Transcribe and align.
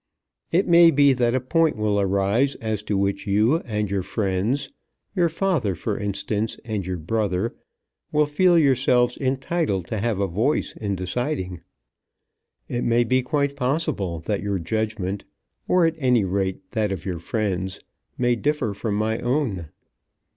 It 0.51 0.67
may 0.67 0.89
be 0.89 1.13
that 1.13 1.35
a 1.35 1.39
point 1.39 1.77
will 1.77 1.99
arise 2.01 2.55
as 2.55 2.81
to 2.81 2.97
which 2.97 3.27
you 3.27 3.57
and 3.59 3.91
your 3.91 4.01
friends, 4.01 4.71
your 5.15 5.29
father, 5.29 5.75
for 5.75 5.95
instance, 5.95 6.57
and 6.65 6.87
your 6.87 6.97
brother, 6.97 7.53
will 8.11 8.25
feel 8.25 8.57
yourselves 8.57 9.15
entitled 9.17 9.85
to 9.89 9.99
have 9.99 10.19
a 10.19 10.25
voice 10.25 10.73
in 10.75 10.95
deciding. 10.95 11.61
It 12.67 12.83
may 12.83 13.03
be 13.03 13.21
quite 13.21 13.55
possible 13.55 14.21
that 14.21 14.41
your 14.41 14.57
judgment, 14.57 15.23
or, 15.67 15.85
at 15.85 15.93
any 15.99 16.25
rate, 16.25 16.71
that 16.71 16.91
of 16.91 17.05
your 17.05 17.19
friends, 17.19 17.79
may 18.17 18.35
differ 18.35 18.73
from 18.73 18.95
my 18.95 19.19
own. 19.19 19.69